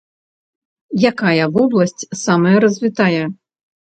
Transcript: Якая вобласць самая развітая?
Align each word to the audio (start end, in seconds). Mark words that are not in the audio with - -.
Якая 1.09 1.45
вобласць 1.57 2.09
самая 2.23 2.57
развітая? 2.65 3.23